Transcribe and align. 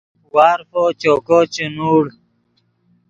وارفو 0.33 0.83
چوکو 1.01 1.39
چے 1.53 1.65
نوڑ 1.75 2.03